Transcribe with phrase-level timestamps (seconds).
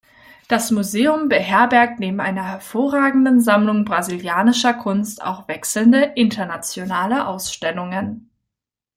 [0.47, 8.31] Das Museum beherbergt neben einer hervorragenden Sammlung brasilianischer Kunst auch wechselnde internationale Ausstellungen.